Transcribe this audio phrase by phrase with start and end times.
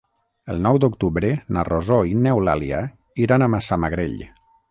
[0.53, 2.81] El nou d'octubre na Rosó i n'Eulàlia
[3.27, 4.19] iran a Massamagrell.